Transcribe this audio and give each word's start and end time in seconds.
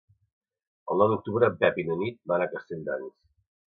El 0.95 1.03
nou 1.03 1.13
d'octubre 1.13 1.51
en 1.51 1.61
Pep 1.63 1.79
i 1.85 1.89
na 1.93 2.01
Nit 2.03 2.21
van 2.35 2.49
a 2.49 2.53
Castelldans. 2.57 3.19